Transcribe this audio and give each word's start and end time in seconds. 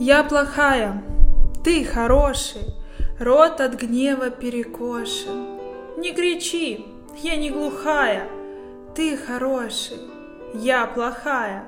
Я 0.00 0.22
плохая, 0.22 1.02
ты 1.64 1.84
хороший, 1.84 2.72
рот 3.18 3.60
от 3.60 3.74
гнева 3.74 4.30
перекошен. 4.30 5.58
Не 5.96 6.12
кричи, 6.12 6.86
я 7.16 7.34
не 7.34 7.50
глухая, 7.50 8.28
ты 8.94 9.16
хороший, 9.16 9.98
я 10.54 10.86
плохая. 10.86 11.64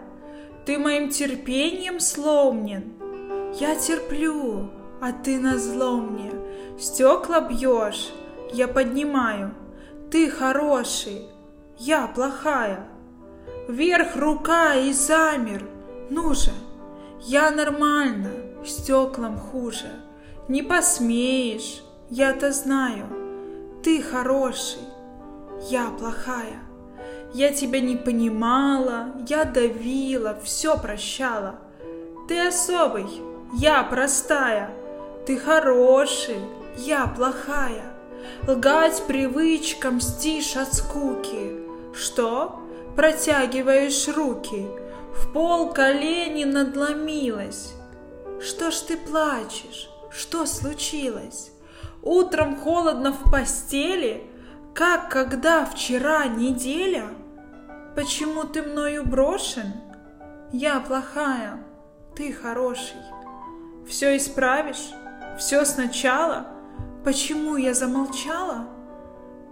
Ты 0.64 0.79
моим 0.79 1.08
терпением 1.08 1.98
сломнен. 1.98 2.93
Я 3.58 3.74
терплю, 3.74 4.71
а 5.01 5.10
ты 5.10 5.40
назло 5.40 5.97
мне. 5.97 6.31
Стекла 6.78 7.40
бьешь, 7.40 8.12
я 8.53 8.69
поднимаю. 8.69 9.54
Ты 10.12 10.31
хороший, 10.31 11.22
я 11.78 12.06
плохая. 12.06 12.87
Вверх 13.69 14.15
рука 14.15 14.76
и 14.76 14.92
замер. 14.92 15.65
Ну 16.10 16.33
же, 16.34 16.52
я 17.23 17.50
нормально, 17.50 18.30
стеклам 18.64 19.38
хуже. 19.38 19.90
Не 20.48 20.62
посмеешь, 20.62 21.82
я-то 22.08 22.52
знаю. 22.52 23.06
Ты 23.82 24.02
хороший, 24.02 24.82
я 25.70 25.90
плохая. 25.90 26.60
Я 27.32 27.52
тебя 27.52 27.80
не 27.80 27.96
понимала, 27.96 29.12
я 29.28 29.45
давила, 29.45 30.36
все 30.42 30.76
прощала. 30.76 31.60
Ты 32.26 32.48
особый, 32.48 33.06
я 33.54 33.82
простая. 33.84 34.70
Ты 35.26 35.38
хороший, 35.38 36.40
я 36.76 37.06
плохая. 37.06 37.95
Лгать 38.46 39.02
привычкам 39.06 39.96
мстишь 39.96 40.56
от 40.56 40.74
скуки. 40.74 41.60
Что? 41.95 42.60
Протягиваешь 42.96 44.09
руки. 44.09 44.66
В 45.14 45.32
пол 45.32 45.73
колени 45.73 46.45
надломилась. 46.45 47.74
Что 48.41 48.70
ж 48.70 48.74
ты 48.80 48.96
плачешь? 48.96 49.91
Что 50.10 50.46
случилось? 50.46 51.52
Утром 52.02 52.57
холодно 52.57 53.12
в 53.12 53.30
постели, 53.30 54.24
как 54.74 55.10
когда 55.10 55.65
вчера 55.65 56.26
неделя? 56.26 57.09
Почему 57.95 58.45
ты 58.45 58.62
мною 58.62 59.04
брошен? 59.04 59.73
Я 60.52 60.80
плохая, 60.80 61.62
ты 62.16 62.32
хороший. 62.32 63.02
Все 63.87 64.17
исправишь? 64.17 64.91
Все 65.39 65.65
сначала? 65.65 66.47
Почему 67.05 67.56
я 67.56 67.75
замолчала? 67.75 68.69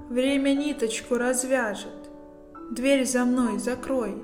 Время 0.08 0.54
ниточку 0.54 1.16
развяжет. 1.16 2.10
Дверь 2.70 3.06
за 3.06 3.25
мной 3.25 3.58
закрой. 3.58 4.22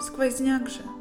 Сквозняк 0.00 0.68
же. 0.70 0.97